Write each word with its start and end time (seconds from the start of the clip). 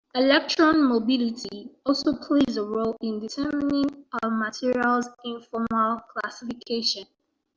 Electron 0.15 0.83
mobility 0.83 1.69
also 1.85 2.15
plays 2.15 2.57
a 2.57 2.63
role 2.63 2.97
in 3.01 3.19
determining 3.19 4.03
a 4.23 4.31
material's 4.31 5.07
informal 5.25 5.99
classification. 6.09 7.05